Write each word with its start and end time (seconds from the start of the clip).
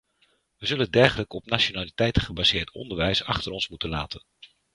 We 0.57 0.65
zullen 0.65 0.91
dergelijk 0.91 1.33
op 1.33 1.45
nationaliteit 1.45 2.19
gebaseerd 2.19 2.71
onderwijs 2.73 3.23
achter 3.23 3.51
ons 3.51 3.67
moeten 3.67 3.89
laten. 3.89 4.23